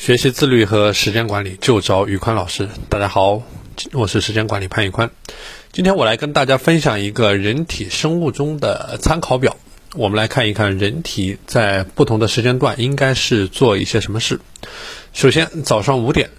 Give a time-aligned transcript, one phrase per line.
[0.00, 2.70] 学习自律和时间管理就找宇宽老师。
[2.88, 3.42] 大家好，
[3.92, 5.10] 我是时间管理潘宇宽。
[5.72, 9.58] 今天我来跟大家分享一个人体生物钟的参考表。
[9.94, 14.40] 我们来看一看人体在不同的时间段应该是做一些什么事。
[15.12, 16.30] 首先，早上五点，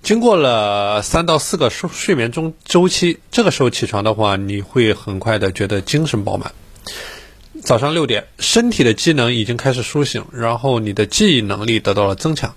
[0.00, 6.52] 经过了三到四个睡睡眠中周期，这个时候起床的话，你会很快的觉得精神饱满。
[7.64, 12.54] 早上六点，身体的机能已经开始苏醒，然后你的记忆能力得到了增强。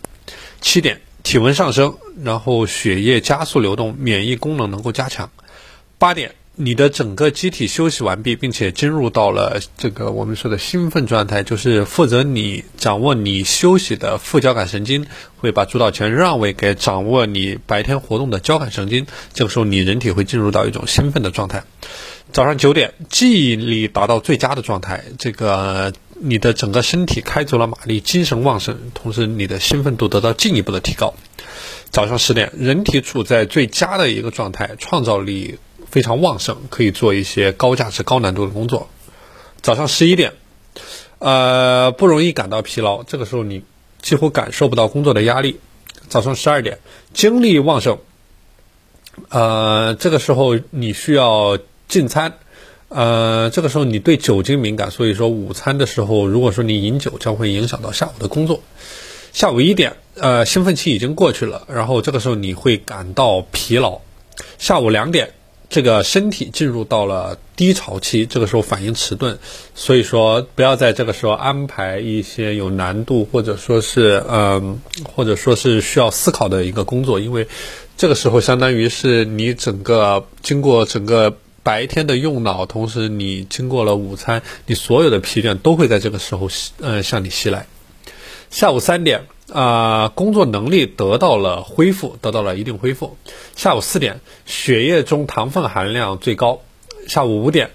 [0.62, 5.32] 七点，体温上升，然后血液加速流动，免疫功能能够加强。
[5.98, 21.64] 八点，你的整个机体休息完毕，并且进入到了这个我们说的兴奋状态，就是负责你掌握你休息的副交感神经会把主导权让位给掌握你白天活动的交感神经，这个时候你人体会进入到一种兴奋的状态。
[22.32, 25.92] 早上九点，记忆力达到最佳的状态，这个。
[26.24, 31.16] 你的整个身体开足了马力，精神旺盛，同时你的兴奋度得到进一步的提高。
[31.90, 35.58] 早上十点，人体处在最佳的一个状态，创造力
[35.90, 38.88] 非常旺盛，可以做一些高价值、高难度的工作。
[39.62, 40.34] 早上十一点，
[41.18, 43.64] 呃，不容易感到疲劳，这个时候你
[44.00, 45.60] 几乎感受不到工作的压力。
[46.08, 46.78] 早上十二点，
[47.14, 47.98] 精力旺盛，
[49.30, 51.58] 呃，这个时候你需要
[51.88, 52.38] 进餐。
[52.94, 58.62] 呃，这个时候你对酒精敏感，所以说午餐的时候，如果说你饮酒，将会影响到下午的工作。
[59.32, 64.02] 下午一点，呃，兴奋期已经过去了，然后这个时候你会感到疲劳。
[64.58, 65.32] 下午两点，
[65.70, 69.38] 这个身体进入到了低潮期，这个时候反应迟钝，
[69.74, 74.82] 所以说不要在这个时候安排一些有难度或者说是嗯，
[75.16, 77.48] 或者说是需要思考的一个工作，因为
[77.96, 81.34] 这个时候相当于是你整个经过整个。
[81.64, 87.68] 白天的用脑，同时你经过了午餐，你所有的疲倦都会在这个时候呃向你袭来。
[88.50, 93.16] 下午三点啊，工作能力得到了恢复，得到了一定恢复。
[93.56, 96.62] 下午四点，血液中糖分含量最高。
[97.08, 97.72] 下午五点，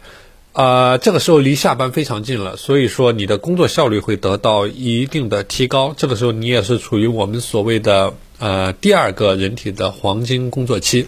[0.53, 5.95] 啊，这个时候离下班非常近了，所以说你的工作效率会得到一定的提高。
[5.97, 11.07] 这个时候你也是处于我们所谓的呃第二个人体的黄金工作期。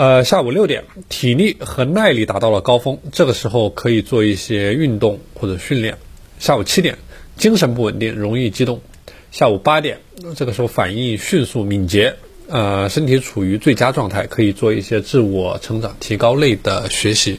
[0.00, 5.98] 呃，下午六点，体力和耐力达到了高峰，这个时候可以做一些运动或者训练。
[6.38, 6.96] 下午七点，
[7.36, 8.80] 精神不稳定，容易激动。
[9.30, 9.98] 下午八点，
[10.36, 12.14] 这个时候反应迅速敏捷，
[12.48, 17.38] 呃，身体处于最佳状态，可以做一些自我成长提高类的学习。